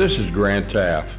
This 0.00 0.18
is 0.18 0.30
Grant 0.30 0.68
Teaff. 0.68 1.18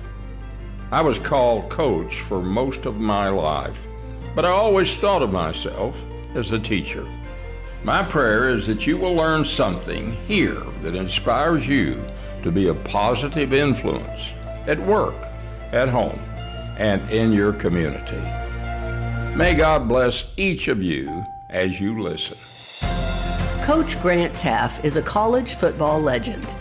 I 0.92 1.02
was 1.04 1.20
called 1.20 1.70
coach 1.70 2.22
for 2.22 2.42
most 2.42 2.88
of 2.88 3.00
my 3.00 3.30
life, 3.30 3.85
but 4.33 4.44
I 4.44 4.50
always 4.50 4.98
thought 4.98 5.22
of 5.22 5.32
myself 5.32 6.04
as 6.33 6.51
a 6.51 6.58
teacher. 6.58 7.08
My 7.83 8.02
prayer 8.02 8.50
is 8.50 8.66
that 8.66 8.88
you 8.88 8.98
will 8.98 9.14
learn 9.14 9.46
something 9.46 10.14
here 10.23 10.64
that 10.82 10.96
inspires 10.96 11.68
you 11.68 12.04
to 12.41 12.52
be 12.52 12.70
a 12.70 12.73
positive 12.73 13.54
influence 13.54 14.34
at 14.66 14.80
work, 14.80 15.27
at 15.72 15.88
home, 15.88 16.20
and 16.80 17.08
in 17.12 17.32
your 17.32 17.54
community. 17.54 18.18
May 19.38 19.54
God 19.54 19.88
bless 19.88 20.34
each 20.38 20.70
of 20.70 20.82
you 20.82 21.23
as 21.52 21.80
you 21.80 22.02
listen. 22.02 22.38
Coach 23.62 24.02
Grant 24.02 24.34
Teaff 24.34 24.84
is 24.84 24.98
a 24.98 25.04
college 25.04 25.54
football 25.54 26.02
legend. 26.02 26.52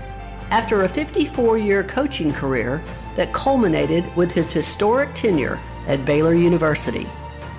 After 0.50 0.82
a 0.82 0.88
54 0.88 1.58
year 1.58 1.84
coaching 1.84 2.32
career 2.32 2.82
that 3.14 3.32
culminated 3.32 4.04
with 4.16 4.32
his 4.32 4.52
historic 4.52 5.14
tenure 5.14 5.60
at 5.86 6.04
Baylor 6.04 6.34
University, 6.34 7.06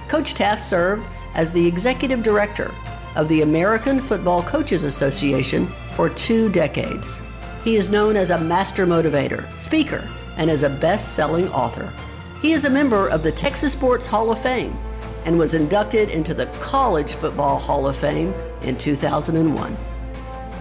Coach 0.09 0.34
Teaff 0.34 0.59
served 0.59 1.08
as 1.34 1.54
the 1.54 1.66
executive 1.66 2.22
director 2.22 2.70
of 3.16 3.30
the 3.30 3.44
American 3.44 4.02
Football 4.02 4.44
Coaches 4.44 4.84
Association 4.84 5.67
for 5.94 6.09
two 6.09 6.50
decades. 6.50 7.22
He 7.64 7.77
is 7.77 7.90
known 7.90 8.17
as 8.17 8.30
a 8.30 8.41
master 8.41 8.86
motivator, 8.86 9.50
speaker, 9.58 10.05
and 10.36 10.50
as 10.50 10.64
a 10.64 10.70
best 10.70 11.16
selling 11.16 11.48
author. 11.50 11.94
He 12.42 12.52
is 12.52 12.66
a 12.66 12.70
member 12.70 13.08
of 13.08 13.23
the 13.23 13.31
Texas 13.31 13.72
Sports 13.72 14.05
Hall 14.05 14.31
of 14.31 14.42
Fame 14.42 14.78
and 15.23 15.39
was 15.39 15.53
inducted 15.53 16.09
into 16.09 16.34
the 16.34 16.48
College 16.59 17.14
Football 17.14 17.58
Hall 17.58 17.88
of 17.88 17.95
Fame 17.95 18.34
in 18.64 18.78
2001. 18.78 19.78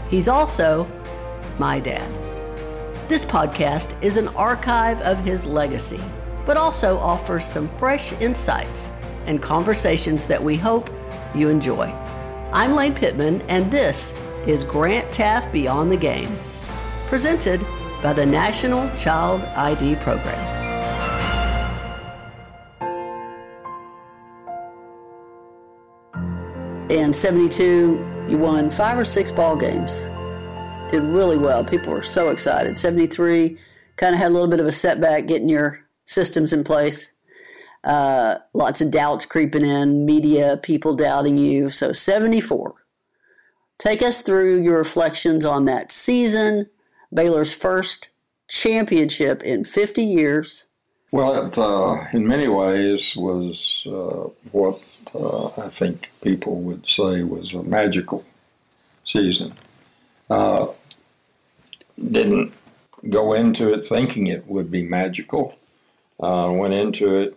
He's 0.09 0.29
also 0.29 0.87
my 1.59 1.81
dad. 1.81 2.20
This 3.11 3.25
podcast 3.25 4.01
is 4.05 4.17
an 4.17 4.29
archive 4.37 5.01
of 5.01 5.19
his 5.25 5.45
legacy, 5.45 6.01
but 6.47 6.57
also 6.57 6.97
offers 6.99 7.45
some 7.45 7.67
fresh 7.67 8.13
insights 8.21 8.89
and 9.27 9.43
conversations 9.43 10.29
that 10.29 10.41
we 10.41 10.57
hope 10.57 10.89
you 11.35 11.49
enjoy. 11.49 11.87
I'm 12.53 12.77
Lane 12.77 12.95
Pittman, 12.95 13.43
and 13.49 13.69
this 13.69 14.15
is 14.47 14.63
Grant 14.63 15.09
Teaff 15.09 15.51
Beyond 15.51 15.91
the 15.91 15.97
Game, 15.97 16.39
presented 17.09 17.67
by 18.01 18.13
the 18.13 18.25
National 18.25 18.89
Child 18.97 19.41
ID 19.57 19.97
Program. 19.97 20.39
In 26.89 27.13
72, 27.13 28.29
you 28.29 28.39
won 28.39 28.71
five 28.71 28.97
or 28.97 29.05
six 29.05 29.33
ball 29.33 29.57
games. 29.57 30.09
Did 30.91 31.05
really 31.05 31.39
well. 31.39 31.65
People 31.65 31.93
were 31.93 32.03
so 32.03 32.31
excited. 32.31 32.77
73, 32.77 33.57
kind 33.95 34.13
of 34.13 34.21
had 34.21 34.27
a 34.27 34.35
little 34.35 34.49
bit 34.49 34.59
of 34.59 34.67
a 34.67 34.73
setback 34.73 35.27
getting 35.27 35.49
your 35.49 35.87
systems 36.05 36.53
in 36.53 36.65
place. 36.65 37.13
Uh, 37.85 38.37
lots 38.55 38.81
of 38.81 38.91
doubts 38.91 39.25
creeping 39.25 39.65
in, 39.65 40.05
media, 40.05 40.59
people 40.65 40.97
doubting 40.97 41.39
you. 41.39 41.71
So 41.71 41.93
74. 41.93 42.75
Take 43.79 44.03
us 44.03 44.21
through 44.21 44.63
your 44.63 44.79
reflections 44.79 45.47
on 45.47 45.65
that 45.67 45.93
season, 45.93 46.69
Baylor's 47.15 47.55
first 47.55 48.11
championship 48.49 49.45
in 49.45 49.63
50 49.63 50.03
years. 50.03 50.67
Well, 51.13 51.47
it, 51.47 51.57
uh, 51.57 52.05
in 52.13 52.27
many 52.27 52.49
ways, 52.49 53.15
was 53.15 53.87
uh, 53.87 54.29
what 54.51 54.83
uh, 55.15 55.47
I 55.67 55.69
think 55.69 56.11
people 56.21 56.57
would 56.63 56.89
say 56.89 57.23
was 57.23 57.55
a 57.55 57.63
magical 57.63 58.25
season. 59.05 59.55
Uh, 60.29 60.69
didn't 62.11 62.53
go 63.09 63.33
into 63.33 63.73
it 63.73 63.87
thinking 63.87 64.27
it 64.27 64.47
would 64.47 64.71
be 64.71 64.83
magical. 64.83 65.57
Uh, 66.19 66.51
went 66.53 66.75
into 66.75 67.15
it 67.17 67.37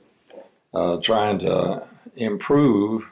uh, 0.73 0.97
trying 0.97 1.39
to 1.39 1.83
improve 2.15 3.05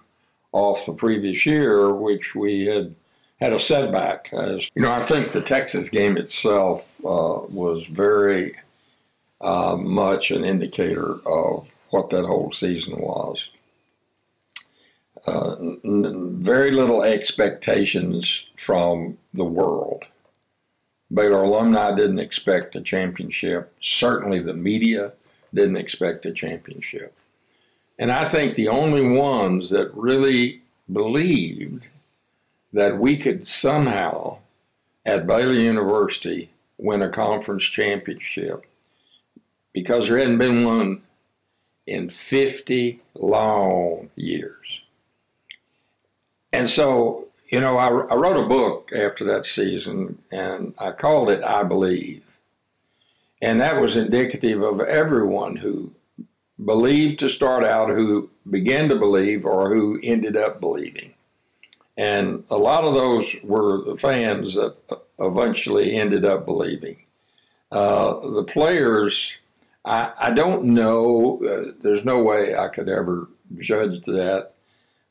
off 0.51 0.85
the 0.85 0.93
previous 0.93 1.45
year, 1.45 1.93
which 1.93 2.35
we 2.35 2.65
had 2.65 2.95
had 3.39 3.53
a 3.53 3.59
setback. 3.59 4.31
As 4.33 4.69
you 4.75 4.81
know, 4.81 4.91
I 4.91 5.05
think 5.05 5.31
the 5.31 5.41
Texas 5.41 5.89
game 5.89 6.17
itself 6.17 6.93
uh, 6.99 7.41
was 7.49 7.87
very 7.87 8.55
uh, 9.39 9.75
much 9.75 10.31
an 10.31 10.43
indicator 10.43 11.15
of 11.25 11.67
what 11.89 12.09
that 12.11 12.25
whole 12.25 12.51
season 12.51 12.99
was. 12.99 13.49
Uh, 15.27 15.55
n- 15.83 16.37
very 16.41 16.71
little 16.71 17.03
expectations 17.03 18.45
from 18.57 19.17
the 19.33 19.45
world. 19.45 20.03
Baylor 21.13 21.43
alumni 21.43 21.93
didn't 21.93 22.19
expect 22.19 22.75
a 22.75 22.81
championship. 22.81 23.73
Certainly, 23.81 24.39
the 24.39 24.53
media 24.53 25.13
didn't 25.53 25.77
expect 25.77 26.25
a 26.25 26.31
championship. 26.31 27.13
And 27.99 28.11
I 28.11 28.25
think 28.25 28.55
the 28.55 28.69
only 28.69 29.05
ones 29.05 29.69
that 29.71 29.93
really 29.93 30.61
believed 30.91 31.87
that 32.73 32.97
we 32.97 33.17
could 33.17 33.47
somehow, 33.47 34.37
at 35.05 35.27
Baylor 35.27 35.53
University, 35.53 36.49
win 36.77 37.01
a 37.01 37.09
conference 37.09 37.65
championship, 37.65 38.65
because 39.73 40.07
there 40.07 40.17
hadn't 40.17 40.37
been 40.37 40.63
one 40.63 41.01
in 41.85 42.09
50 42.09 43.01
long 43.15 44.09
years. 44.15 44.81
And 46.53 46.69
so, 46.69 47.27
you 47.51 47.59
know, 47.59 47.77
I, 47.77 47.87
I 47.87 48.15
wrote 48.15 48.43
a 48.43 48.47
book 48.47 48.91
after 48.95 49.25
that 49.25 49.45
season, 49.45 50.19
and 50.31 50.73
I 50.79 50.91
called 50.91 51.29
it 51.29 51.43
I 51.43 51.63
Believe. 51.63 52.23
And 53.41 53.59
that 53.59 53.81
was 53.81 53.97
indicative 53.97 54.61
of 54.61 54.79
everyone 54.79 55.57
who 55.57 55.91
believed 56.63 57.19
to 57.19 57.29
start 57.29 57.65
out, 57.65 57.89
who 57.89 58.29
began 58.49 58.87
to 58.89 58.95
believe, 58.95 59.45
or 59.45 59.69
who 59.69 59.99
ended 60.01 60.37
up 60.37 60.61
believing. 60.61 61.13
And 61.97 62.45
a 62.49 62.57
lot 62.57 62.85
of 62.85 62.93
those 62.93 63.35
were 63.43 63.83
the 63.83 63.97
fans 63.97 64.55
that 64.55 64.75
eventually 65.19 65.95
ended 65.95 66.23
up 66.23 66.45
believing. 66.45 66.97
Uh, 67.69 68.19
the 68.29 68.43
players, 68.43 69.33
I, 69.83 70.13
I 70.17 70.33
don't 70.33 70.63
know, 70.65 71.41
uh, 71.43 71.71
there's 71.81 72.05
no 72.05 72.23
way 72.23 72.55
I 72.55 72.69
could 72.69 72.87
ever 72.87 73.27
judge 73.57 74.01
that. 74.03 74.50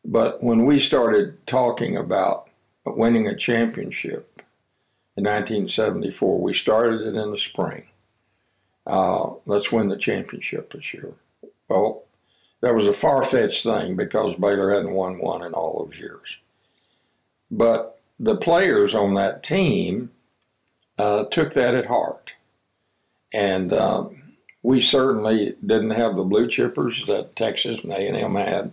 But 0.04 0.42
when 0.42 0.64
we 0.64 0.78
started 0.78 1.46
talking 1.46 1.96
about 1.96 2.48
winning 2.84 3.26
a 3.26 3.36
championship 3.36 4.42
in 5.16 5.24
1974, 5.24 6.40
we 6.40 6.54
started 6.54 7.02
it 7.02 7.14
in 7.14 7.30
the 7.30 7.38
spring. 7.38 7.84
Uh, 8.86 9.34
let's 9.46 9.70
win 9.70 9.88
the 9.88 9.96
championship 9.96 10.72
this 10.72 10.94
year. 10.94 11.12
Well, 11.68 12.04
that 12.60 12.74
was 12.74 12.86
a 12.86 12.92
far 12.92 13.22
fetched 13.22 13.62
thing 13.62 13.96
because 13.96 14.34
Baylor 14.36 14.74
hadn't 14.74 14.92
won 14.92 15.18
one 15.18 15.42
in 15.44 15.52
all 15.52 15.84
those 15.84 15.98
years. 15.98 16.38
But 17.50 18.00
the 18.18 18.36
players 18.36 18.94
on 18.94 19.14
that 19.14 19.42
team 19.42 20.10
uh, 20.98 21.24
took 21.24 21.54
that 21.54 21.74
at 21.74 21.86
heart. 21.86 22.32
And 23.32 23.72
um, 23.72 24.34
we 24.62 24.80
certainly 24.80 25.56
didn't 25.64 25.90
have 25.90 26.16
the 26.16 26.24
blue 26.24 26.46
chippers 26.46 27.06
that 27.06 27.36
Texas 27.36 27.82
and 27.82 27.92
A&M 27.92 28.34
had, 28.34 28.72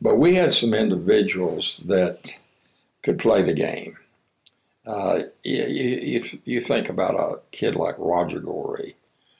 but 0.00 0.16
we 0.16 0.34
had 0.34 0.54
some 0.54 0.74
individuals 0.74 1.82
that 1.86 2.34
could 3.02 3.18
play 3.18 3.42
the 3.42 3.54
game. 3.54 3.96
Uh, 4.86 5.24
you, 5.42 5.64
you, 5.64 6.40
you, 6.44 6.60
think 6.60 6.88
about 6.88 7.14
a 7.14 7.40
kid 7.50 7.74
like 7.74 7.96
Roger 7.98 8.40
Goree. 8.40 8.94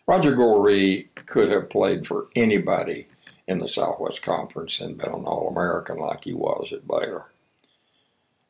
Roger 0.07 0.35
Goree 0.35 1.07
could 1.27 1.51
have 1.51 1.71
played 1.71 2.07
for 2.07 2.29
anybody 2.35 3.07
in 3.47 3.61
the 3.61 3.69
Southwest 3.69 4.23
Conference 4.23 4.81
and 4.81 4.99
been 4.99 5.13
an 5.13 5.25
All 5.25 5.49
American 5.49 5.99
like 5.99 6.25
he 6.25 6.33
was 6.33 6.73
at 6.73 6.89
Baylor. 6.89 7.27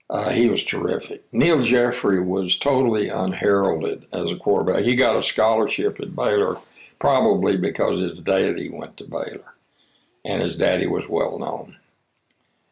Uh, 0.09 0.31
he 0.31 0.49
was 0.49 0.65
terrific. 0.65 1.25
Neal 1.33 1.63
Jeffrey 1.63 2.21
was 2.21 2.57
totally 2.57 3.09
unheralded 3.09 4.07
as 4.13 4.31
a 4.31 4.37
quarterback. 4.37 4.85
He 4.85 4.95
got 4.95 5.17
a 5.17 5.23
scholarship 5.23 6.01
at 6.01 6.15
Baylor 6.15 6.57
probably 6.99 7.57
because 7.57 7.99
his 7.99 8.19
daddy 8.21 8.71
went 8.71 8.97
to 8.97 9.05
Baylor, 9.05 9.55
and 10.25 10.41
his 10.41 10.57
daddy 10.57 10.87
was 10.87 11.09
well 11.09 11.39
known. 11.39 11.77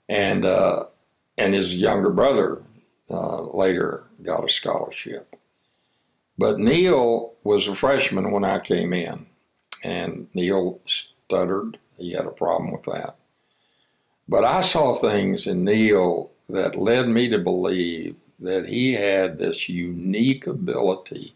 And 0.08 0.44
uh, 0.44 0.84
and 1.38 1.54
his 1.54 1.76
younger 1.76 2.10
brother 2.10 2.62
uh, 3.10 3.42
later 3.42 4.04
got 4.22 4.44
a 4.44 4.50
scholarship. 4.50 5.34
But 6.36 6.58
Neal 6.58 7.32
was 7.44 7.68
a 7.68 7.74
freshman 7.74 8.30
when 8.30 8.44
I 8.44 8.58
came 8.58 8.92
in, 8.92 9.26
and 9.82 10.28
Neal 10.34 10.80
stuttered. 10.86 11.78
He 11.96 12.12
had 12.12 12.26
a 12.26 12.30
problem 12.30 12.72
with 12.72 12.82
that. 12.84 13.16
But 14.28 14.44
I 14.44 14.62
saw 14.62 14.94
things 14.94 15.46
in 15.46 15.64
Neil 15.64 16.30
that 16.48 16.76
led 16.76 17.08
me 17.08 17.28
to 17.28 17.38
believe 17.38 18.16
that 18.40 18.68
he 18.68 18.94
had 18.94 19.38
this 19.38 19.68
unique 19.68 20.46
ability 20.46 21.34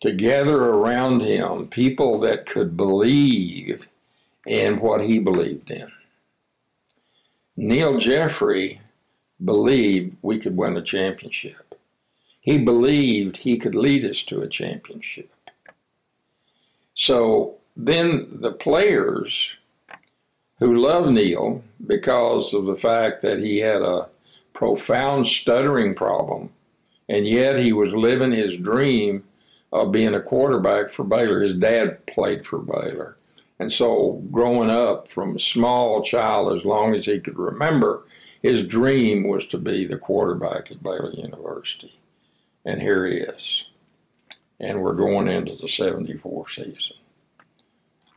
to 0.00 0.12
gather 0.12 0.56
around 0.56 1.20
him 1.20 1.68
people 1.68 2.18
that 2.20 2.46
could 2.46 2.76
believe 2.76 3.88
in 4.46 4.80
what 4.80 5.02
he 5.02 5.18
believed 5.18 5.70
in. 5.70 5.90
Neal 7.56 7.98
Jeffrey 7.98 8.80
believed 9.44 10.16
we 10.22 10.38
could 10.38 10.56
win 10.56 10.76
a 10.76 10.82
championship. 10.82 11.74
He 12.40 12.58
believed 12.58 13.38
he 13.38 13.58
could 13.58 13.74
lead 13.74 14.04
us 14.04 14.24
to 14.24 14.40
a 14.42 14.48
championship. 14.48 15.30
So 16.94 17.56
then 17.76 18.28
the 18.40 18.52
players 18.52 19.52
who 20.58 20.76
loved 20.76 21.10
Neal 21.10 21.62
because 21.86 22.52
of 22.54 22.66
the 22.66 22.76
fact 22.76 23.22
that 23.22 23.38
he 23.38 23.58
had 23.58 23.82
a 23.82 24.08
profound 24.52 25.26
stuttering 25.26 25.94
problem, 25.94 26.50
and 27.08 27.26
yet 27.26 27.58
he 27.58 27.72
was 27.72 27.94
living 27.94 28.32
his 28.32 28.58
dream 28.58 29.24
of 29.72 29.92
being 29.92 30.14
a 30.14 30.20
quarterback 30.20 30.90
for 30.90 31.04
Baylor. 31.04 31.40
His 31.40 31.54
dad 31.54 32.04
played 32.06 32.46
for 32.46 32.58
Baylor. 32.58 33.16
And 33.60 33.70
so, 33.70 34.22
growing 34.32 34.70
up 34.70 35.08
from 35.08 35.36
a 35.36 35.40
small 35.40 36.02
child, 36.02 36.56
as 36.56 36.64
long 36.64 36.94
as 36.94 37.04
he 37.04 37.20
could 37.20 37.38
remember, 37.38 38.04
his 38.42 38.62
dream 38.62 39.28
was 39.28 39.46
to 39.48 39.58
be 39.58 39.84
the 39.84 39.98
quarterback 39.98 40.70
at 40.70 40.82
Baylor 40.82 41.12
University. 41.12 42.00
And 42.64 42.80
here 42.80 43.06
he 43.06 43.16
is. 43.16 43.66
And 44.58 44.80
we're 44.80 44.94
going 44.94 45.28
into 45.28 45.56
the 45.56 45.68
74 45.68 46.48
season. 46.48 46.96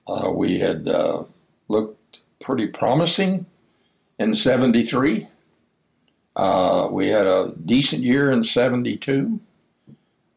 Uh, 0.08 0.30
we 0.32 0.60
had 0.60 0.88
uh, 0.88 1.24
looked 1.68 2.22
pretty 2.40 2.68
promising 2.68 3.46
in 4.18 4.36
73. 4.36 5.28
Uh, 6.38 6.88
we 6.90 7.10
had 7.10 7.28
a 7.28 7.52
decent 7.66 8.02
year 8.02 8.32
in 8.32 8.46
72. 8.46 9.42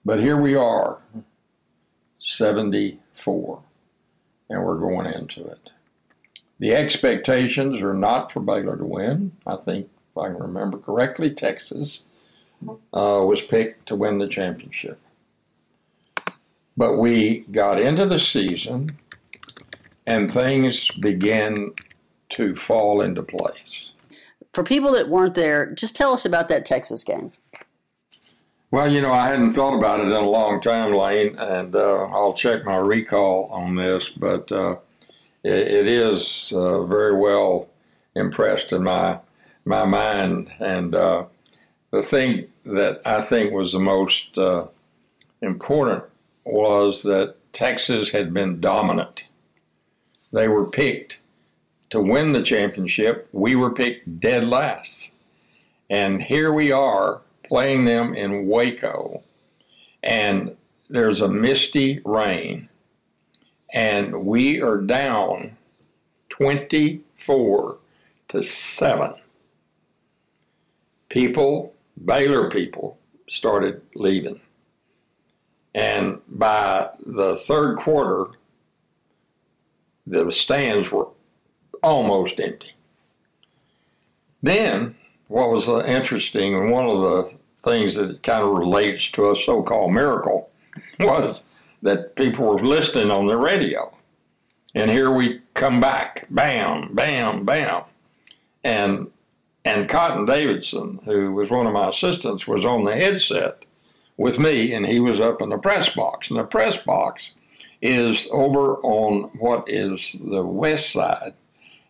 But 0.05 0.21
here 0.21 0.37
we 0.37 0.57
are, 0.57 0.99
74, 2.19 3.63
and 4.49 4.65
we're 4.65 4.79
going 4.79 5.13
into 5.13 5.47
it. 5.47 5.71
The 6.59 6.75
expectations 6.75 7.83
are 7.83 7.95
not 7.95 8.33
for 8.33 8.41
Baylor 8.41 8.77
to 8.77 8.85
win. 8.85 9.33
I 9.47 9.57
think, 9.57 9.91
if 10.11 10.19
I 10.19 10.29
can 10.29 10.39
remember 10.39 10.79
correctly, 10.79 11.31
Texas 11.31 12.01
uh, 12.67 13.23
was 13.23 13.43
picked 13.43 13.87
to 13.87 13.97
win 13.97 14.19
the 14.19 14.29
championship. 14.29 14.99
But 16.77 16.97
we 16.97 17.41
got 17.51 17.81
into 17.81 18.07
the 18.07 18.21
season 18.21 18.89
and 20.07 20.31
things 20.31 20.89
began 21.01 21.73
to 22.31 22.55
fall 22.55 23.01
into 23.01 23.23
place. 23.23 23.91
For 24.53 24.63
people 24.63 24.93
that 24.93 25.09
weren't 25.09 25.35
there, 25.35 25.73
just 25.75 25.97
tell 25.97 26.13
us 26.13 26.25
about 26.25 26.49
that 26.49 26.65
Texas 26.65 27.05
game. 27.05 27.33
Well, 28.77 28.93
you 28.93 29.01
know, 29.01 29.15
I 29.15 29.29
hadn't 29.29 29.55
thought 29.55 29.75
about 29.75 30.01
it 30.01 30.09
in 30.09 30.13
a 30.13 30.21
long 30.21 30.61
time, 30.61 30.93
Lane, 30.93 31.35
and 31.39 31.75
uh, 31.75 32.09
I'll 32.13 32.35
check 32.35 32.63
my 32.67 32.77
recall 32.77 33.49
on 33.51 33.75
this, 33.75 34.11
but 34.11 34.53
uh, 34.53 34.77
it, 35.43 35.55
it 35.55 35.87
is 35.87 36.53
uh, 36.55 36.83
very 36.83 37.17
well 37.17 37.71
impressed 38.15 38.75
in 38.75 38.85
my 38.85 39.21
my 39.65 39.87
mind. 39.87 40.51
And 40.61 40.95
uh, 40.95 41.25
the 41.91 42.03
thing 42.03 42.49
that 42.67 43.01
I 43.07 43.23
think 43.23 43.55
was 43.55 43.73
the 43.73 43.79
most 43.79 44.37
uh, 44.37 44.67
important 45.41 46.05
was 46.45 47.03
that 47.05 47.37
Texas 47.55 48.11
had 48.11 48.35
been 48.35 48.61
dominant. 48.61 49.25
They 50.35 50.49
were 50.49 50.67
picked 50.67 51.21
to 51.89 51.99
win 52.03 52.35
the 52.35 52.43
championship. 52.43 53.27
We 53.33 53.57
were 53.57 53.73
picked 53.73 54.21
dead 54.21 54.47
last. 54.47 55.13
And 55.89 56.21
here 56.21 56.53
we 56.53 56.73
are 56.73 57.23
playing 57.49 57.85
them 57.85 58.15
in 58.15 58.47
Waco, 58.47 59.23
and 60.03 60.57
there's 60.89 61.21
a 61.21 61.29
misty 61.29 62.01
rain, 62.05 62.69
and 63.73 64.25
we 64.25 64.63
are 64.63 64.79
down 64.79 65.57
24 66.29 67.79
to 68.29 68.43
7. 68.43 69.15
People, 71.09 71.73
Baylor 72.05 72.51
people, 72.51 72.99
started 73.29 73.81
leaving. 73.95 74.41
And 75.75 76.21
by 76.29 76.91
the 77.05 77.37
third 77.37 77.77
quarter, 77.77 78.33
the 80.07 80.31
stands 80.31 80.91
were 80.91 81.09
almost 81.83 82.41
empty. 82.41 82.73
Then, 84.43 84.95
what 85.29 85.51
was 85.51 85.69
interesting, 85.69 86.55
and 86.55 86.71
one 86.71 86.87
of 86.87 87.01
the 87.01 87.36
things 87.67 87.97
that 87.97 88.23
kind 88.23 88.45
of 88.45 88.57
relates 88.57 89.11
to 89.11 89.31
a 89.31 89.37
so 89.37 89.63
called 89.63 89.93
miracle 89.93 90.51
was 91.01 91.45
that 91.83 92.15
people 92.15 92.47
were 92.47 92.59
listening 92.61 93.11
on 93.11 93.27
the 93.27 93.37
radio. 93.37 93.93
And 94.75 94.91
here 94.91 95.11
we 95.11 95.41
come 95.55 95.81
back, 95.81 96.27
bam, 96.31 96.95
bam, 96.95 97.45
bam. 97.45 97.83
And 98.63 99.09
and 99.65 99.89
Cotton 99.89 100.27
Davidson, 100.27 101.01
who 101.05 101.33
was 101.33 101.51
one 101.51 101.67
of 101.67 101.73
my 101.73 101.89
assistants, 101.89 102.47
was 102.47 102.65
on 102.65 102.85
the 102.85 102.95
headset 102.95 103.65
with 104.17 104.39
me, 104.39 104.73
and 104.73 104.87
he 104.87 105.01
was 105.01 105.21
up 105.21 105.43
in 105.43 105.49
the 105.49 105.59
press 105.59 105.89
box. 105.89 106.31
And 106.31 106.39
the 106.39 106.45
press 106.45 106.77
box 106.77 107.33
is 107.83 108.29
over 108.31 108.77
on 108.83 109.25
what 109.39 109.65
is 109.69 110.15
the 110.23 110.45
west 110.45 110.93
side. 110.93 111.35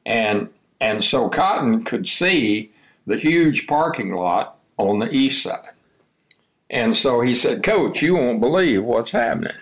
And 0.07 0.49
and 0.81 1.05
so 1.05 1.29
Cotton 1.29 1.85
could 1.85 2.09
see 2.09 2.71
the 3.07 3.19
huge 3.19 3.67
parking 3.67 4.15
lot 4.15 4.56
on 4.77 4.99
the 4.99 5.11
east 5.11 5.43
side. 5.43 5.71
And 6.69 6.97
so 6.97 7.21
he 7.21 7.35
said, 7.35 7.63
Coach, 7.63 8.03
you 8.03 8.15
won't 8.15 8.41
believe 8.41 8.83
what's 8.83 9.13
happening. 9.13 9.55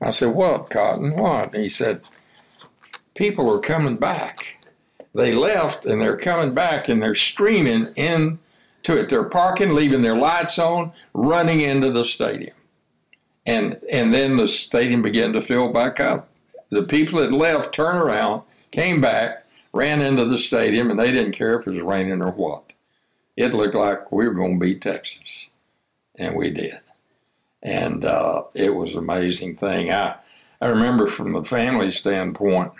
I 0.00 0.10
said, 0.10 0.34
What, 0.34 0.70
Cotton? 0.70 1.16
What? 1.16 1.54
And 1.54 1.62
he 1.62 1.68
said, 1.68 2.02
People 3.14 3.50
are 3.50 3.60
coming 3.60 3.96
back. 3.96 4.58
They 5.14 5.32
left 5.32 5.86
and 5.86 6.00
they're 6.00 6.16
coming 6.16 6.54
back 6.54 6.88
and 6.88 7.02
they're 7.02 7.14
streaming 7.14 7.86
into 7.96 8.38
it. 8.86 9.08
They're 9.08 9.24
parking, 9.24 9.74
leaving 9.74 10.02
their 10.02 10.16
lights 10.16 10.58
on, 10.58 10.92
running 11.14 11.60
into 11.60 11.90
the 11.90 12.04
stadium. 12.04 12.54
And, 13.46 13.80
and 13.90 14.12
then 14.12 14.36
the 14.36 14.46
stadium 14.46 15.00
began 15.00 15.32
to 15.32 15.40
fill 15.40 15.72
back 15.72 15.98
up. 15.98 16.28
The 16.70 16.82
people 16.82 17.20
that 17.20 17.32
left 17.32 17.72
turned 17.72 17.98
around, 17.98 18.42
came 18.70 19.00
back, 19.00 19.46
ran 19.72 20.02
into 20.02 20.26
the 20.26 20.36
stadium, 20.36 20.90
and 20.90 21.00
they 21.00 21.10
didn't 21.10 21.32
care 21.32 21.58
if 21.58 21.66
it 21.66 21.70
was 21.70 21.82
raining 21.82 22.20
or 22.20 22.30
what 22.30 22.67
it 23.38 23.54
looked 23.54 23.76
like 23.76 24.10
we 24.10 24.26
were 24.26 24.34
going 24.34 24.58
to 24.58 24.66
beat 24.66 24.82
Texas, 24.82 25.50
and 26.16 26.34
we 26.34 26.50
did. 26.50 26.80
And 27.62 28.04
uh, 28.04 28.42
it 28.52 28.74
was 28.74 28.92
an 28.92 28.98
amazing 28.98 29.56
thing. 29.56 29.92
I 29.92 30.16
I 30.60 30.66
remember 30.66 31.06
from 31.06 31.32
the 31.32 31.44
family 31.44 31.92
standpoint, 31.92 32.72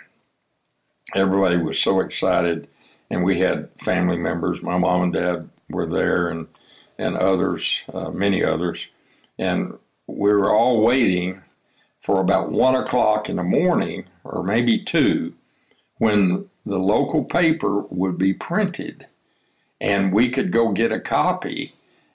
everybody 1.15 1.55
was 1.55 1.79
so 1.79 2.01
excited, 2.01 2.67
and 3.09 3.23
we 3.23 3.39
had 3.39 3.69
family 3.79 4.17
members. 4.17 4.61
My 4.61 4.77
mom 4.77 5.03
and 5.03 5.13
dad 5.13 5.49
were 5.69 5.85
there, 5.85 6.27
and 6.27 6.47
and 6.97 7.15
others, 7.15 7.83
uh, 7.93 8.09
many 8.09 8.43
others, 8.43 8.87
and 9.37 9.77
we 10.07 10.33
were 10.33 10.53
all 10.53 10.81
waiting 10.81 11.41
for 12.01 12.19
about 12.19 12.51
one 12.51 12.75
o'clock 12.75 13.29
in 13.29 13.37
the 13.37 13.43
morning, 13.43 14.03
or 14.25 14.43
maybe 14.43 14.83
two, 14.83 15.33
when 15.99 16.49
the 16.65 16.79
local 16.79 17.23
paper 17.23 17.79
would 17.89 18.17
be 18.17 18.33
printed 18.33 19.07
and 19.81 20.11
we 20.11 20.29
could 20.29 20.51
go 20.51 20.71
get 20.71 20.91
a 20.91 20.99
copy. 20.99 21.73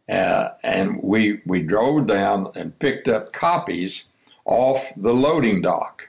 Uh, 0.09 0.51
and 0.63 1.03
we 1.03 1.41
we 1.47 1.63
drove 1.63 2.07
down 2.07 2.51
and 2.55 2.79
picked 2.79 3.09
up 3.09 3.33
copies 3.33 4.05
off 4.45 4.93
the 4.97 5.15
loading 5.15 5.63
dock. 5.63 6.09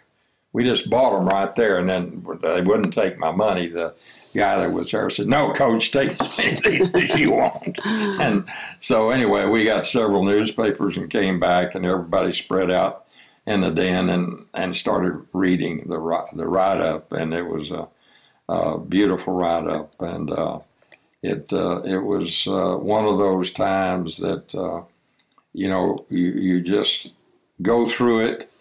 We 0.52 0.64
just 0.64 0.90
bought 0.90 1.18
them 1.18 1.28
right 1.28 1.54
there, 1.56 1.78
and 1.80 1.90
then 1.90 2.26
they 2.42 2.62
wouldn't 2.62 2.94
take 2.94 3.18
my 3.18 3.32
money. 3.32 3.68
The 3.68 3.94
guy 4.34 4.58
that 4.58 4.74
was 4.74 4.92
there 4.92 5.10
said, 5.10 5.28
"No, 5.28 5.52
coach, 5.54 5.92
take 5.92 6.12
many 6.38 6.82
as 6.82 7.16
you 7.18 7.32
want." 7.32 7.80
And 7.86 8.46
so 8.80 9.10
anyway, 9.10 9.48
we 9.48 9.66
got 9.66 9.86
several 9.86 10.24
newspapers 10.24 10.98
and 10.98 11.10
came 11.10 11.40
back, 11.40 11.76
and 11.76 11.86
everybody 11.86 12.34
spread 12.34 12.72
out 12.72 13.06
in 13.46 13.62
the 13.62 13.70
den 13.72 14.10
and 14.10 14.46
and 14.54 14.76
started 14.76 15.26
reading 15.34 15.88
the 15.88 16.26
the 16.34 16.48
write 16.48 16.82
up, 16.82 17.12
and 17.12 17.34
it 17.34 17.44
was 17.48 17.72
a, 17.72 17.88
a 18.50 18.78
beautiful 18.78 19.34
write 19.34 19.68
up, 19.68 19.94
and 20.00 20.32
uh, 20.32 20.60
it 21.26 21.52
uh, 21.52 21.82
it 21.82 21.98
was 21.98 22.48
uh, 22.48 22.76
one 22.76 23.06
of 23.06 23.18
those 23.18 23.52
times 23.52 24.18
that 24.18 24.54
uh, 24.54 24.84
you 25.54 25.68
know 25.68 26.06
you, 26.10 26.32
you 26.32 26.62
just 26.62 27.12
go 27.62 27.88
through 27.88 28.26
it. 28.26 28.52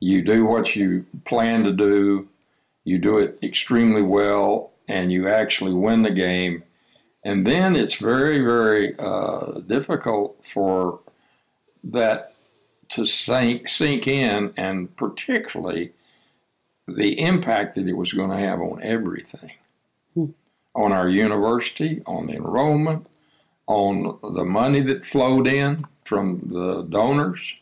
You 0.00 0.22
do 0.22 0.46
what 0.46 0.74
you 0.74 1.04
plan 1.26 1.64
to 1.64 1.72
do. 1.72 2.28
You 2.84 2.98
do 2.98 3.18
it 3.18 3.38
extremely 3.42 4.02
well 4.02 4.70
and 4.88 5.12
you 5.12 5.28
actually 5.28 5.74
win 5.74 6.02
the 6.02 6.10
game. 6.10 6.62
And 7.24 7.46
then 7.46 7.76
it's 7.76 7.96
very 7.96 8.40
very 8.40 8.98
uh, 8.98 9.60
difficult 9.66 10.46
for 10.46 11.00
that 11.84 12.32
to 12.90 13.04
sink 13.04 13.68
sink 13.68 14.08
in 14.08 14.54
and 14.56 14.96
particularly 14.96 15.92
the 16.86 17.20
impact 17.20 17.74
that 17.74 17.86
it 17.86 17.98
was 17.98 18.14
going 18.14 18.30
to 18.30 18.36
have 18.38 18.60
on 18.60 18.82
everything 18.82 19.50
on 20.78 20.92
our 20.92 21.08
university, 21.08 22.00
on 22.06 22.28
the 22.28 22.34
enrollment, 22.34 23.04
on 23.66 24.18
the 24.22 24.44
money 24.44 24.80
that 24.80 25.04
flowed 25.04 25.48
in 25.48 25.84
from 26.04 26.40
the 26.46 26.82
donors, 26.88 27.56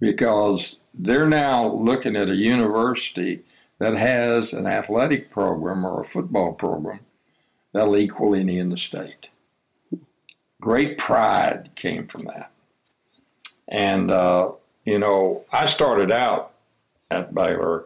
because 0.00 0.76
they're 0.92 1.28
now 1.28 1.72
looking 1.72 2.16
at 2.16 2.28
a 2.28 2.34
university 2.34 3.42
that 3.78 3.96
has 3.96 4.52
an 4.52 4.66
athletic 4.66 5.30
program 5.30 5.84
or 5.84 6.00
a 6.00 6.04
football 6.04 6.52
program 6.52 6.98
that'll 7.72 7.96
equal 7.96 8.34
any 8.34 8.58
in 8.58 8.70
the 8.70 8.76
state. 8.76 9.30
Great 10.60 10.98
pride 10.98 11.70
came 11.76 12.08
from 12.08 12.24
that. 12.24 12.50
And, 13.68 14.10
uh, 14.10 14.50
you 14.84 14.98
know, 14.98 15.44
I 15.52 15.66
started 15.66 16.10
out 16.10 16.54
at 17.08 17.32
Baylor, 17.34 17.84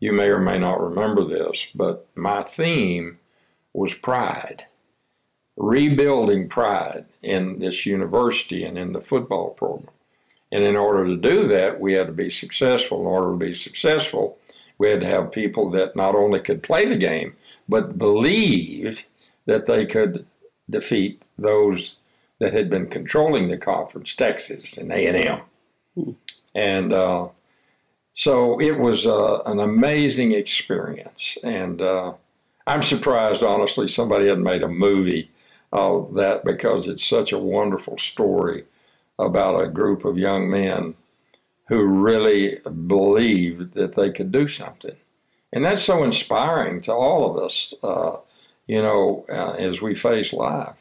you 0.00 0.12
may 0.12 0.26
or 0.26 0.40
may 0.40 0.58
not 0.58 0.82
remember 0.82 1.24
this, 1.24 1.68
but 1.76 2.08
my 2.16 2.42
theme 2.42 3.18
was 3.74 3.92
pride, 3.92 4.66
rebuilding 5.56 6.48
pride 6.48 7.04
in 7.22 7.58
this 7.58 7.84
university 7.84 8.64
and 8.64 8.78
in 8.78 8.92
the 8.92 9.00
football 9.00 9.50
program. 9.50 9.90
And 10.50 10.62
in 10.62 10.76
order 10.76 11.04
to 11.04 11.16
do 11.16 11.48
that, 11.48 11.80
we 11.80 11.94
had 11.94 12.06
to 12.06 12.12
be 12.12 12.30
successful. 12.30 13.00
In 13.00 13.06
order 13.06 13.32
to 13.32 13.36
be 13.36 13.54
successful, 13.54 14.38
we 14.78 14.88
had 14.88 15.00
to 15.00 15.06
have 15.06 15.32
people 15.32 15.70
that 15.70 15.96
not 15.96 16.14
only 16.14 16.40
could 16.40 16.62
play 16.62 16.86
the 16.86 16.96
game, 16.96 17.34
but 17.68 17.98
believed 17.98 19.04
that 19.46 19.66
they 19.66 19.84
could 19.84 20.26
defeat 20.70 21.20
those 21.36 21.96
that 22.38 22.52
had 22.52 22.70
been 22.70 22.86
controlling 22.86 23.48
the 23.48 23.56
conference, 23.56 24.14
Texas 24.14 24.78
and 24.78 24.92
A&M. 24.92 25.40
Hmm. 25.94 26.10
And 26.54 26.92
uh, 26.92 27.28
so 28.14 28.60
it 28.60 28.78
was 28.78 29.06
uh, 29.06 29.42
an 29.46 29.58
amazing 29.58 30.32
experience. 30.32 31.36
And 31.42 31.82
uh, 31.82 32.14
I'm 32.66 32.82
surprised, 32.82 33.42
honestly, 33.42 33.88
somebody 33.88 34.28
hadn't 34.28 34.42
made 34.44 34.62
a 34.62 34.68
movie 34.68 35.30
of 35.72 36.14
that 36.14 36.44
because 36.44 36.88
it's 36.88 37.04
such 37.04 37.32
a 37.32 37.38
wonderful 37.38 37.98
story 37.98 38.64
about 39.18 39.60
a 39.60 39.68
group 39.68 40.04
of 40.04 40.16
young 40.16 40.50
men 40.50 40.94
who 41.68 41.84
really 41.86 42.58
believed 42.86 43.74
that 43.74 43.94
they 43.94 44.10
could 44.10 44.30
do 44.30 44.48
something. 44.48 44.96
And 45.52 45.64
that's 45.64 45.82
so 45.82 46.02
inspiring 46.02 46.82
to 46.82 46.92
all 46.92 47.30
of 47.30 47.42
us, 47.42 47.72
uh, 47.82 48.16
you 48.66 48.82
know, 48.82 49.24
uh, 49.28 49.52
as 49.52 49.80
we 49.80 49.94
face 49.94 50.32
life. 50.32 50.76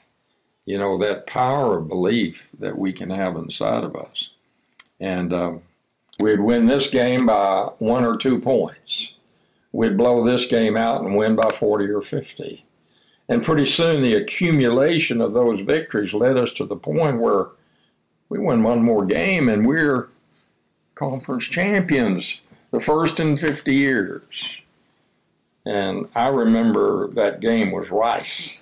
You 0.66 0.78
know, 0.78 0.98
that 1.00 1.28
power 1.28 1.78
of 1.78 1.90
belief 1.90 2.50
that 2.60 2.78
we 2.78 2.94
can 2.94 3.10
have 3.10 3.36
inside 3.36 3.84
of 3.84 3.96
us. 3.96 4.30
And 5.00 5.34
um, 5.34 5.62
we'd 6.20 6.40
win 6.40 6.68
this 6.68 6.90
game 6.90 7.25
by 7.25 7.70
one 7.80 8.06
or 8.06 8.18
two 8.18 8.40
points. 8.40 9.12
We'd 9.74 9.98
blow 9.98 10.24
this 10.24 10.46
game 10.46 10.77
out 10.77 11.01
and 11.01 11.15
win 11.15 11.36
by 11.36 11.50
40 11.50 11.86
or 11.86 12.01
50. 12.01 12.63
And 13.27 13.44
pretty 13.44 13.65
soon, 13.65 14.03
the 14.03 14.13
accumulation 14.13 15.20
of 15.20 15.34
those 15.34 15.62
victories 15.62 16.13
led 16.13 16.38
us 16.38 16.53
to 16.53 16.65
the 16.65 16.75
point 16.75 17.20
where 17.20 17.48
we 18.30 18.38
won 18.38 18.63
one 18.63 18.84
more 18.84 19.03
game 19.06 19.50
and 19.50 19.65
we're 19.65 20.10
conference 20.96 21.46
champions, 21.46 22.39
the 22.72 22.80
first 22.80 23.20
in 23.20 23.36
50 23.36 23.74
years. 23.74 24.62
And 25.65 26.08
I 26.13 26.27
remember 26.27 27.08
that 27.10 27.39
game 27.39 27.72
was 27.72 27.89
Rice. 27.89 28.62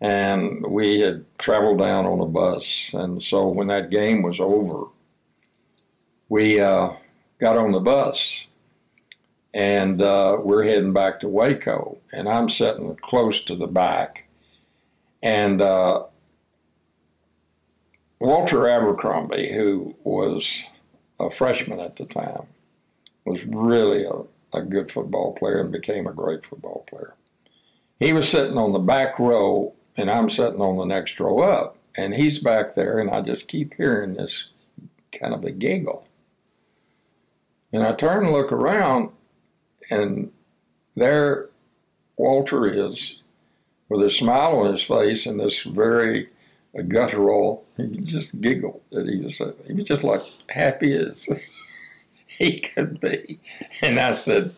And 0.00 0.64
we 0.66 1.00
had 1.00 1.24
traveled 1.38 1.78
down 1.78 2.06
on 2.06 2.20
a 2.20 2.26
bus. 2.26 2.90
And 2.92 3.22
so 3.22 3.48
when 3.48 3.68
that 3.68 3.90
game 3.90 4.22
was 4.22 4.38
over, 4.38 4.84
we 6.28 6.60
uh, 6.60 6.90
got 7.40 7.56
on 7.56 7.72
the 7.72 7.80
bus 7.80 8.46
and 9.54 10.02
uh, 10.02 10.36
we're 10.42 10.64
heading 10.64 10.92
back 10.92 11.20
to 11.20 11.28
Waco. 11.28 11.98
And 12.12 12.28
I'm 12.28 12.50
sitting 12.50 12.96
close 12.96 13.40
to 13.44 13.54
the 13.54 13.68
back. 13.68 14.26
And 15.22 15.62
uh, 15.62 16.02
Walter 18.18 18.68
Abercrombie, 18.68 19.52
who 19.52 19.94
was 20.02 20.64
a 21.20 21.30
freshman 21.30 21.78
at 21.78 21.96
the 21.96 22.04
time, 22.04 22.48
was 23.24 23.44
really 23.44 24.04
a, 24.04 24.58
a 24.58 24.62
good 24.62 24.90
football 24.90 25.32
player 25.34 25.60
and 25.60 25.70
became 25.70 26.08
a 26.08 26.12
great 26.12 26.44
football 26.44 26.84
player. 26.90 27.14
He 28.00 28.12
was 28.12 28.28
sitting 28.28 28.58
on 28.58 28.72
the 28.72 28.80
back 28.80 29.20
row, 29.20 29.72
and 29.96 30.10
I'm 30.10 30.28
sitting 30.28 30.60
on 30.60 30.76
the 30.76 30.84
next 30.84 31.20
row 31.20 31.40
up, 31.40 31.78
and 31.96 32.12
he's 32.12 32.40
back 32.40 32.74
there, 32.74 32.98
and 32.98 33.08
I 33.08 33.20
just 33.20 33.46
keep 33.46 33.74
hearing 33.74 34.14
this 34.14 34.48
kind 35.12 35.32
of 35.32 35.44
a 35.44 35.52
giggle. 35.52 36.06
And 37.72 37.84
I 37.84 37.92
turn 37.92 38.24
and 38.24 38.32
look 38.32 38.52
around, 38.52 39.10
and 39.90 40.30
there 40.96 41.48
Walter 42.16 42.66
is 42.66 43.16
with 43.88 44.06
a 44.06 44.10
smile 44.10 44.58
on 44.58 44.72
his 44.72 44.82
face 44.82 45.26
and 45.26 45.40
this 45.40 45.62
very 45.62 46.28
guttural. 46.88 47.64
He 47.76 47.98
just 47.98 48.40
giggled. 48.40 48.80
And 48.92 49.08
he 49.08 49.18
was 49.18 49.38
he 49.66 49.72
was 49.72 49.84
just 49.84 50.04
like 50.04 50.20
happy 50.48 50.92
as 50.92 51.28
he 52.26 52.60
could 52.60 53.00
be. 53.00 53.40
And 53.82 53.98
I 53.98 54.12
said, 54.12 54.52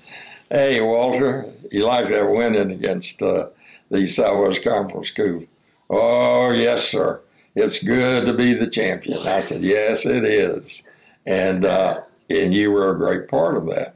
"Hey, 0.50 0.80
Walter, 0.80 1.46
you 1.70 1.84
like 1.84 2.08
that 2.08 2.30
winning 2.30 2.70
against 2.70 3.22
uh, 3.22 3.48
the 3.90 4.06
Southwest 4.06 4.62
Conference 4.62 5.08
School?" 5.08 5.44
"Oh, 5.90 6.50
yes, 6.50 6.88
sir. 6.88 7.20
It's 7.54 7.82
good 7.82 8.26
to 8.26 8.34
be 8.34 8.54
the 8.54 8.68
champion." 8.68 9.18
I 9.26 9.40
said, 9.40 9.62
"Yes, 9.62 10.06
it 10.06 10.24
is," 10.24 10.86
and 11.24 11.64
uh, 11.64 12.02
and 12.30 12.54
you 12.54 12.70
were 12.70 12.90
a 12.90 12.98
great 12.98 13.28
part 13.28 13.56
of 13.56 13.66
that. 13.66 13.95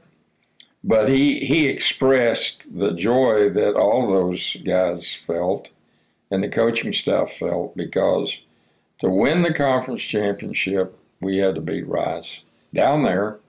But 0.83 1.09
he 1.09 1.39
he 1.39 1.67
expressed 1.67 2.77
the 2.77 2.91
joy 2.91 3.49
that 3.51 3.75
all 3.75 4.11
those 4.11 4.57
guys 4.65 5.13
felt 5.13 5.69
and 6.31 6.43
the 6.43 6.49
coaching 6.49 6.93
staff 6.93 7.33
felt 7.33 7.75
because 7.75 8.37
to 9.01 9.09
win 9.09 9.41
the 9.41 9.53
conference 9.53 10.03
championship, 10.03 10.97
we 11.21 11.37
had 11.37 11.55
to 11.55 11.61
beat 11.61 11.87
Rice 11.87 12.41
down 12.73 13.03
there, 13.03 13.39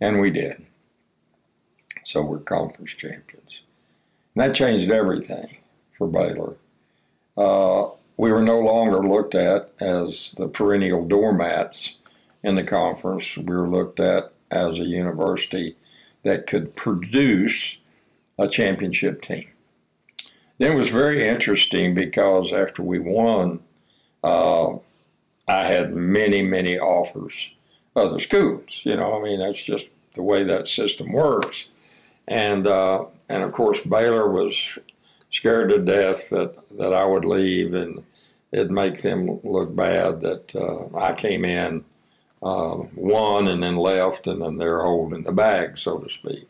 and 0.00 0.18
we 0.18 0.30
did. 0.30 0.64
So 2.04 2.22
we're 2.22 2.38
conference 2.38 2.92
champions. 2.92 3.60
And 4.34 4.44
that 4.44 4.56
changed 4.56 4.90
everything 4.90 5.58
for 5.96 6.06
Baylor. 6.08 6.56
Uh, 7.36 7.90
we 8.16 8.32
were 8.32 8.42
no 8.42 8.58
longer 8.58 9.06
looked 9.06 9.34
at 9.34 9.72
as 9.80 10.34
the 10.36 10.48
perennial 10.48 11.04
doormats 11.04 11.98
in 12.42 12.54
the 12.54 12.64
conference. 12.64 13.36
We 13.36 13.54
were 13.54 13.68
looked 13.68 14.00
at 14.00 14.32
as 14.50 14.78
a 14.78 14.84
university 14.84 15.76
that 16.22 16.46
could 16.46 16.76
produce 16.76 17.76
a 18.38 18.48
championship 18.48 19.22
team. 19.22 19.48
Then 20.58 20.72
it 20.72 20.76
was 20.76 20.90
very 20.90 21.28
interesting 21.28 21.94
because 21.94 22.52
after 22.52 22.82
we 22.82 22.98
won, 22.98 23.60
uh, 24.22 24.74
I 25.48 25.64
had 25.64 25.94
many, 25.94 26.42
many 26.42 26.78
offers. 26.78 27.50
Other 27.94 28.20
schools, 28.20 28.80
you 28.84 28.96
know, 28.96 29.18
I 29.18 29.22
mean, 29.22 29.40
that's 29.40 29.62
just 29.62 29.86
the 30.14 30.22
way 30.22 30.44
that 30.44 30.68
system 30.68 31.12
works. 31.12 31.68
And 32.26 32.66
uh, 32.66 33.04
and 33.28 33.42
of 33.42 33.52
course, 33.52 33.80
Baylor 33.82 34.30
was 34.30 34.78
scared 35.32 35.70
to 35.70 35.78
death 35.78 36.30
that, 36.30 36.54
that 36.78 36.92
I 36.92 37.04
would 37.04 37.24
leave 37.24 37.74
and 37.74 38.04
it'd 38.52 38.70
make 38.70 39.02
them 39.02 39.40
look 39.42 39.74
bad 39.74 40.20
that 40.20 40.54
uh, 40.54 40.96
I 40.96 41.14
came 41.14 41.44
in, 41.44 41.84
uh, 42.42 42.76
won, 42.94 43.48
and 43.48 43.62
then 43.62 43.76
left, 43.76 44.26
and 44.26 44.42
then 44.42 44.56
they're 44.56 44.82
holding 44.82 45.22
the 45.22 45.32
bag, 45.32 45.78
so 45.78 45.98
to 45.98 46.10
speak. 46.10 46.48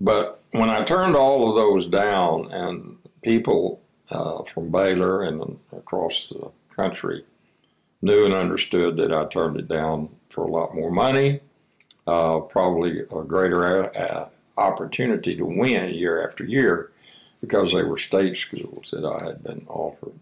But 0.00 0.42
when 0.50 0.70
I 0.70 0.84
turned 0.84 1.16
all 1.16 1.48
of 1.48 1.56
those 1.56 1.88
down, 1.88 2.52
and 2.52 2.98
people 3.22 3.80
uh, 4.10 4.42
from 4.42 4.70
Baylor 4.70 5.22
and 5.22 5.58
across 5.72 6.28
the 6.28 6.50
country 6.74 7.24
knew 8.02 8.24
and 8.26 8.34
understood 8.34 8.96
that 8.98 9.12
I 9.12 9.24
turned 9.26 9.56
it 9.56 9.68
down 9.68 10.10
for 10.28 10.44
a 10.44 10.50
lot 10.50 10.74
more 10.74 10.90
money, 10.90 11.40
uh, 12.06 12.40
probably 12.40 13.00
a 13.00 13.22
greater 13.22 13.96
uh, 13.96 14.28
opportunity 14.58 15.36
to 15.36 15.44
win 15.44 15.94
year 15.94 16.28
after 16.28 16.44
year 16.44 16.90
because 17.40 17.72
they 17.72 17.82
were 17.82 17.98
state 17.98 18.36
schools 18.36 18.90
that 18.90 19.04
I 19.04 19.24
had 19.24 19.42
been 19.42 19.64
offered. 19.68 20.18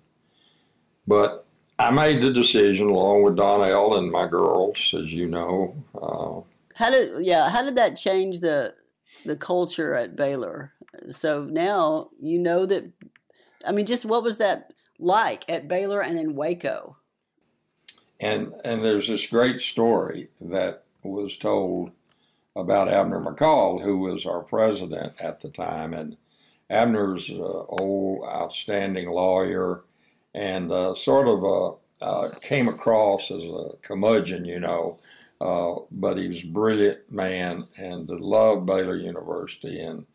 But 1.07 1.45
I 1.83 1.91
made 1.91 2.23
the 2.23 2.33
decision 2.33 2.89
along 2.89 3.25
with 3.25 3.37
Donell 3.37 3.97
and 3.97 4.11
my 4.11 4.27
girls, 4.27 4.95
as 4.97 5.13
you 5.13 5.27
know. 5.29 5.75
Uh, 5.95 6.41
how 6.77 6.91
did 6.91 7.27
yeah? 7.27 7.51
How 7.51 7.65
did 7.65 7.77
that 7.77 7.97
change 7.97 8.41
the 8.41 8.75
the 9.25 9.37
culture 9.37 9.95
at 9.95 10.17
Baylor. 10.17 10.73
So 11.11 11.45
now 11.45 12.11
you 12.21 12.39
know 12.39 12.67
that. 12.67 12.93
I 13.67 13.73
mean, 13.73 13.87
just 13.87 14.05
what 14.05 14.23
was 14.23 14.39
that 14.39 14.73
like 14.99 15.49
at 15.49 15.69
Baylor 15.69 16.03
and 16.03 16.19
in 16.19 16.35
Waco? 16.35 16.97
And 18.21 18.53
and 18.65 18.85
there's 18.85 19.09
this 19.09 19.27
great 19.27 19.61
story 19.61 20.29
that 20.41 20.85
was 21.03 21.37
told 21.37 21.93
about 22.55 22.89
Abner 22.89 23.21
McCall, 23.21 23.83
who 23.83 23.99
was 23.99 24.27
our 24.27 24.41
president 24.41 25.15
at 25.21 25.41
the 25.41 25.49
time, 25.49 25.95
and 25.95 26.17
Abner's 26.71 27.29
an 27.29 27.41
old, 27.41 28.25
outstanding 28.29 29.11
lawyer, 29.11 29.83
and 30.35 30.73
uh, 30.73 30.95
sort 30.95 31.29
of 31.29 31.43
a, 31.43 32.05
uh, 32.05 32.31
came 32.41 32.69
across 32.69 33.31
as 33.31 33.43
a 33.43 33.77
curmudgeon, 33.83 34.45
you 34.45 34.61
know, 34.61 34.99
uh, 35.41 35.75
but 35.91 36.17
he 36.17 36.29
was 36.29 36.43
a 36.43 36.47
brilliant 36.47 37.11
man 37.11 37.67
and 37.77 38.09
loved 38.09 38.67
Baylor 38.67 38.97
University. 38.97 39.81
And 39.81 40.07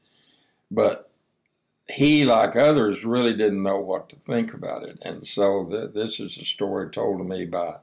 but 0.69 1.09
he, 1.89 2.25
like 2.25 2.55
others, 2.55 3.05
really 3.05 3.33
didn't 3.33 3.63
know 3.63 3.79
what 3.79 4.09
to 4.09 4.15
think 4.17 4.53
about 4.53 4.83
it. 4.83 4.97
And 5.01 5.25
so 5.25 5.65
th- 5.65 5.93
this 5.93 6.19
is 6.19 6.37
a 6.37 6.45
story 6.45 6.89
told 6.89 7.19
to 7.19 7.23
me 7.23 7.45
by 7.45 7.77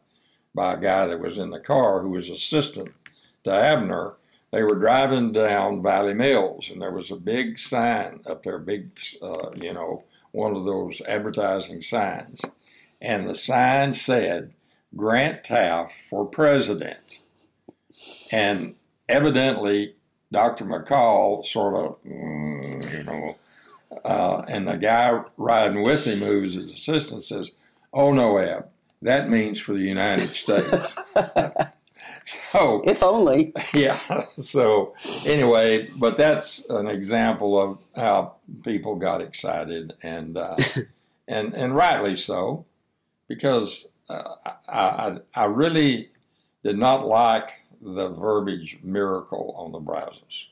by 0.55 0.75
a 0.75 0.81
guy 0.81 1.07
that 1.07 1.19
was 1.21 1.37
in 1.37 1.51
the 1.51 1.59
car 1.59 2.01
who 2.01 2.11
was 2.11 2.31
assistant 2.31 2.93
to 3.43 3.51
Abner. 3.51 4.15
They 4.53 4.63
were 4.63 4.77
driving 4.77 5.33
down 5.33 5.83
Valley 5.83 6.15
Mills, 6.15 6.71
and 6.71 6.81
there 6.81 6.93
was 6.93 7.11
a 7.11 7.17
big 7.17 7.59
sign 7.59 8.21
up 8.25 8.45
there, 8.45 8.61
big, 8.61 8.91
uh, 9.21 9.51
you 9.61 9.75
know, 9.75 10.05
one 10.35 10.57
of 10.57 10.65
those 10.65 11.01
advertising 11.07 11.81
signs. 11.81 12.43
And 13.01 13.29
the 13.29 13.37
sign 13.37 13.95
said, 13.95 14.53
Grant 14.97 15.45
Teaff 15.45 15.93
for 15.93 16.27
president. 16.27 17.21
And 18.33 18.75
evidently, 19.09 19.95
Dr. 20.33 20.65
McCall 20.65 21.47
sort 21.47 21.75
of, 21.75 22.03
mm, 22.05 22.93
you 22.93 23.05
know, 23.05 23.37
uh, 24.05 24.43
and 24.49 24.67
the 24.67 24.77
guy 24.77 25.23
riding 25.37 25.83
with 25.83 26.05
him, 26.05 26.19
who's 26.19 26.55
his 26.55 26.73
assistant, 26.73 27.23
says, 27.23 27.53
"Oh 27.93 28.13
no, 28.13 28.39
Ab, 28.39 28.67
that 29.03 29.31
means 29.31 29.61
for 29.61 29.75
the 29.75 29.85
United 29.85 30.31
States." 30.31 30.99
so, 32.25 32.83
if 32.85 33.03
only. 33.03 33.53
Yeah. 33.75 33.99
So 34.39 34.95
anyway, 35.27 35.89
but 35.99 36.17
that's 36.17 36.65
an 36.71 36.87
example 36.87 37.61
of 37.61 37.85
how 37.97 38.37
people 38.63 38.97
got 38.97 39.21
excited, 39.21 39.95
and 40.03 40.37
uh, 40.37 40.57
and 41.29 41.55
and 41.55 41.75
rightly 41.75 42.17
so, 42.17 42.67
because 43.29 43.89
uh, 44.09 44.35
I, 44.69 45.19
I 45.35 45.45
really 45.45 46.11
did 46.63 46.79
not 46.79 47.07
like 47.07 47.61
the 47.81 48.09
verbiage 48.09 48.79
miracle 48.83 49.55
on 49.57 49.73
the 49.73 49.79
Brazos. 49.79 50.49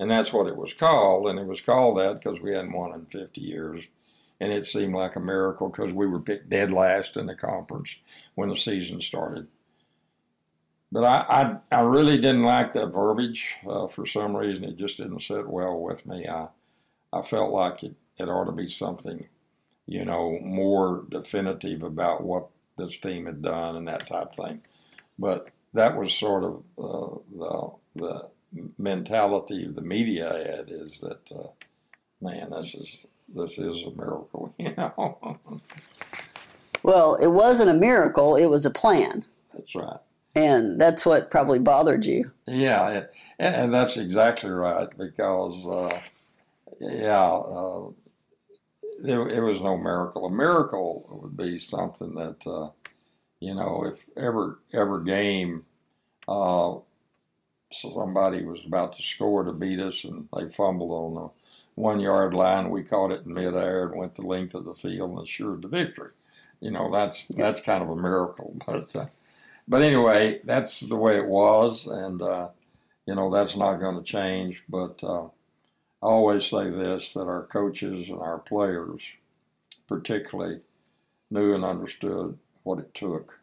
And 0.00 0.10
that's 0.10 0.32
what 0.32 0.48
it 0.48 0.56
was 0.56 0.74
called. 0.74 1.28
And 1.28 1.38
it 1.38 1.46
was 1.46 1.60
called 1.60 1.98
that 1.98 2.20
because 2.20 2.40
we 2.40 2.52
hadn't 2.52 2.72
won 2.72 2.92
in 2.92 3.06
50 3.06 3.40
years. 3.40 3.84
And 4.40 4.52
it 4.52 4.66
seemed 4.66 4.94
like 4.94 5.14
a 5.14 5.20
miracle 5.20 5.68
because 5.68 5.92
we 5.92 6.08
were 6.08 6.18
picked 6.18 6.48
dead 6.48 6.72
last 6.72 7.16
in 7.16 7.26
the 7.26 7.36
conference 7.36 8.00
when 8.34 8.48
the 8.48 8.56
season 8.56 9.00
started. 9.00 9.46
But 10.92 11.04
I, 11.04 11.56
I, 11.72 11.78
I 11.78 11.80
really 11.80 12.16
didn't 12.16 12.42
like 12.42 12.74
that 12.74 12.92
verbiage. 12.92 13.48
Uh, 13.66 13.86
for 13.86 14.06
some 14.06 14.36
reason, 14.36 14.64
it 14.64 14.76
just 14.76 14.98
didn't 14.98 15.22
sit 15.22 15.48
well 15.48 15.80
with 15.80 16.04
me. 16.04 16.26
I, 16.28 16.48
I 17.10 17.22
felt 17.22 17.50
like 17.50 17.82
it, 17.82 17.94
it 18.18 18.28
ought 18.28 18.44
to 18.44 18.52
be 18.52 18.68
something, 18.68 19.26
you 19.86 20.04
know, 20.04 20.38
more 20.42 21.06
definitive 21.08 21.82
about 21.82 22.22
what 22.22 22.48
this 22.76 22.98
team 22.98 23.24
had 23.24 23.40
done 23.40 23.76
and 23.76 23.88
that 23.88 24.06
type 24.06 24.38
of 24.38 24.46
thing. 24.46 24.60
But 25.18 25.48
that 25.72 25.96
was 25.96 26.12
sort 26.12 26.44
of 26.44 26.62
uh, 26.78 27.18
the, 27.38 27.70
the 27.96 28.30
mentality 28.76 29.64
of 29.64 29.74
the 29.74 29.80
media 29.80 30.30
had 30.30 30.70
is 30.70 31.00
that, 31.00 31.32
uh, 31.34 31.48
man, 32.20 32.50
this 32.50 32.74
is 32.74 33.06
this 33.34 33.58
is 33.58 33.82
a 33.84 33.90
miracle, 33.92 34.54
you 34.58 34.74
know. 34.76 35.38
well, 36.82 37.14
it 37.14 37.28
wasn't 37.28 37.70
a 37.70 37.80
miracle; 37.80 38.36
it 38.36 38.46
was 38.46 38.66
a 38.66 38.70
plan. 38.70 39.24
And 40.34 40.80
that's 40.80 41.04
what 41.04 41.30
probably 41.30 41.58
bothered 41.58 42.06
you. 42.06 42.30
Yeah, 42.46 43.04
and, 43.38 43.54
and, 43.54 43.74
that's 43.74 43.98
exactly 43.98 44.50
right 44.50 44.88
because, 44.96 45.66
uh, 45.66 46.00
yeah, 46.80 47.28
uh, 47.28 47.90
it, 49.04 49.18
it, 49.32 49.40
was 49.40 49.60
no 49.60 49.76
miracle. 49.76 50.24
A 50.24 50.30
miracle 50.30 51.20
would 51.22 51.36
be 51.36 51.58
something 51.58 52.14
that, 52.14 52.46
uh, 52.46 52.70
you 53.40 53.54
know, 53.54 53.84
if 53.84 54.00
ever 54.16 54.60
ever 54.72 55.00
game 55.00 55.64
uh, 56.28 56.76
somebody 57.72 58.44
was 58.44 58.60
about 58.64 58.96
to 58.96 59.02
score 59.02 59.44
to 59.44 59.52
beat 59.52 59.80
us, 59.80 60.04
and 60.04 60.28
they 60.36 60.48
fumbled 60.48 60.90
on 60.90 61.14
the 61.14 61.30
one 61.74 62.00
yard 62.00 62.34
line. 62.34 62.70
We 62.70 62.82
caught 62.82 63.12
it 63.12 63.24
in 63.26 63.34
midair 63.34 63.86
and 63.86 63.96
went 63.96 64.14
the 64.14 64.22
length 64.22 64.54
of 64.54 64.64
the 64.64 64.74
field 64.74 65.10
and 65.10 65.26
assured 65.26 65.62
the 65.62 65.68
victory. 65.68 66.10
You 66.60 66.70
know, 66.70 66.90
that's 66.92 67.26
that's 67.28 67.60
kind 67.60 67.82
of 67.82 67.90
a 67.90 67.96
miracle. 67.96 68.56
But 68.66 68.94
uh, 68.94 69.06
but 69.68 69.82
anyway, 69.82 70.40
that's 70.44 70.80
the 70.80 70.96
way 70.96 71.16
it 71.16 71.26
was, 71.26 71.86
and 71.86 72.20
uh, 72.22 72.48
you 73.06 73.14
know 73.14 73.30
that's 73.30 73.56
not 73.56 73.76
going 73.76 73.96
to 73.96 74.02
change. 74.02 74.62
But 74.68 75.02
uh, 75.02 75.24
I 75.24 75.30
always 76.06 76.46
say 76.46 76.70
this: 76.70 77.12
that 77.14 77.26
our 77.26 77.44
coaches 77.44 78.08
and 78.08 78.20
our 78.20 78.38
players, 78.38 79.02
particularly, 79.88 80.60
knew 81.30 81.54
and 81.54 81.64
understood 81.64 82.38
what 82.62 82.78
it 82.78 82.94
took 82.94 83.38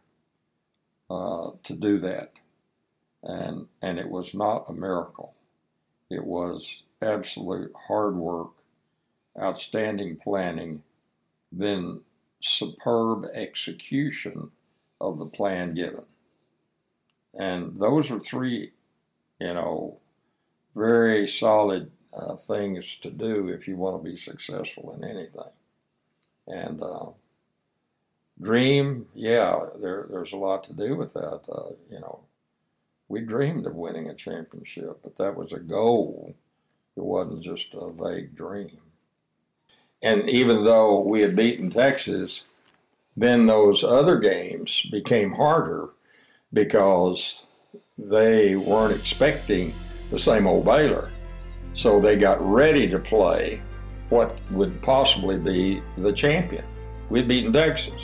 uh, 1.10 1.52
to 1.64 1.74
do 1.74 2.00
that 2.00 2.32
and 3.24 3.68
and 3.82 4.00
it 4.00 4.10
was 4.10 4.34
not 4.34 4.70
a 4.70 4.74
miracle. 4.74 5.34
It 6.10 6.26
was 6.26 6.84
absolute 7.02 7.72
hard 7.88 8.16
work, 8.16 8.52
outstanding 9.40 10.18
planning, 10.18 10.84
then 11.52 12.02
superb 12.42 13.26
execution 13.34 14.52
of 15.00 15.18
the 15.18 15.26
plan 15.26 15.74
given. 15.74 16.06
And 17.34 17.80
those 17.80 18.12
are 18.12 18.20
three, 18.20 18.72
you 19.40 19.54
know, 19.54 19.98
very 20.76 21.28
solid 21.28 21.92
uh, 22.14 22.36
things 22.36 22.98
to 23.02 23.10
do 23.12 23.48
if 23.50 23.68
you 23.68 23.76
want 23.76 24.04
to 24.04 24.10
be 24.10 24.18
successful 24.18 24.94
in 24.94 25.04
anything. 25.04 25.52
And 26.48 26.82
uh, 26.82 27.12
dream, 28.42 29.08
yeah, 29.14 29.60
there, 29.80 30.08
there's 30.10 30.34
a 30.34 30.38
lot 30.38 30.64
to 30.66 30.74
do 30.74 30.96
with 30.96 31.14
that. 31.14 31.42
Uh, 31.52 31.74
you 31.92 32.00
know, 32.00 32.22
we 33.08 33.22
dreamed 33.22 33.66
of 33.66 33.76
winning 33.76 34.10
a 34.10 34.16
championship, 34.16 35.00
but 35.04 35.18
that 35.18 35.36
was 35.36 35.54
a 35.54 35.60
goal. 35.60 36.36
It 36.96 37.04
wasn't 37.04 37.44
just 37.44 37.74
a 37.74 37.92
vague 37.92 38.36
dream. 38.36 38.78
And 40.02 40.30
even 40.30 40.64
though 40.64 41.00
we 41.00 41.22
had 41.22 41.36
beaten 41.36 41.70
Texas, 41.70 42.44
then 43.20 43.46
those 43.46 43.84
other 43.84 44.18
games 44.18 44.86
became 44.92 45.34
harder 45.34 45.90
because 46.54 47.44
they 47.98 48.56
weren't 48.56 48.96
expecting 48.96 49.74
the 50.10 50.20
same 50.20 50.48
old 50.48 50.66
Baylor. 50.66 51.12
So 51.74 52.00
they 52.00 52.16
got 52.16 52.42
ready 52.42 52.88
to 52.90 52.98
play 52.98 53.62
what 54.10 54.38
would 54.52 54.82
possibly 54.82 55.38
be 55.38 55.84
the 55.98 56.14
champion. 56.14 56.64
We'd 57.10 57.28
beaten 57.28 57.52
Texas. 57.52 58.02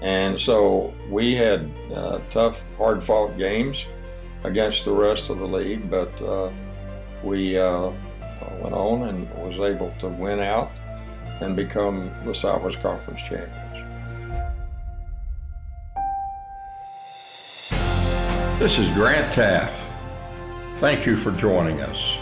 And 0.00 0.40
so 0.40 0.94
we 1.10 1.34
had 1.34 1.70
uh, 1.94 2.20
tough, 2.30 2.64
hard 2.78 3.04
fought 3.04 3.36
games 3.36 3.86
against 4.44 4.86
the 4.86 4.92
rest 4.92 5.28
of 5.28 5.38
the 5.38 5.46
league, 5.46 5.90
but 5.90 6.10
uh, 6.22 6.50
we 7.22 7.58
uh, 7.58 7.90
went 8.62 8.74
on 8.74 9.08
and 9.08 9.30
was 9.34 9.60
able 9.60 9.92
to 10.00 10.08
win 10.08 10.40
out 10.40 10.70
and 11.40 11.54
become 11.54 12.10
the 12.24 12.34
Southwest 12.34 12.80
Conference 12.80 13.20
champions. 13.20 13.69
This 18.60 18.78
is 18.78 18.90
Grant 18.90 19.32
Teaff. 19.32 19.88
Thank 20.80 21.06
you 21.06 21.16
for 21.16 21.30
joining 21.30 21.80
us. 21.80 22.18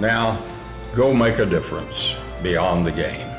Now, 0.00 0.42
go 0.94 1.12
make 1.12 1.38
a 1.38 1.44
difference 1.44 2.16
beyond 2.42 2.86
the 2.86 2.92
game. 2.92 3.37